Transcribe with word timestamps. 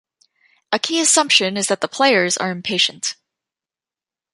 A 0.71 0.79
key 0.79 0.99
assumption 0.99 1.55
is 1.57 1.67
that 1.67 1.81
the 1.81 1.87
players 1.87 2.35
are 2.35 2.49
impatient. 2.49 3.13